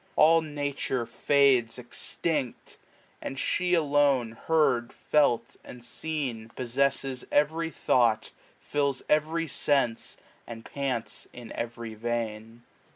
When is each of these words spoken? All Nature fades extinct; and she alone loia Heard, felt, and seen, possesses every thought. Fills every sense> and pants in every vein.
All 0.15 0.41
Nature 0.41 1.05
fades 1.05 1.77
extinct; 1.77 2.79
and 3.21 3.37
she 3.37 3.75
alone 3.75 4.31
loia 4.31 4.35
Heard, 4.47 4.93
felt, 4.93 5.57
and 5.63 5.85
seen, 5.85 6.49
possesses 6.55 7.23
every 7.31 7.69
thought. 7.69 8.31
Fills 8.59 9.03
every 9.07 9.45
sense> 9.45 10.17
and 10.47 10.65
pants 10.65 11.27
in 11.33 11.51
every 11.51 11.93
vein. 11.93 12.63